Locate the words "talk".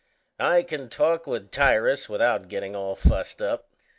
0.89-1.27